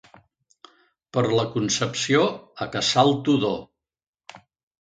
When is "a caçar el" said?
2.67-3.15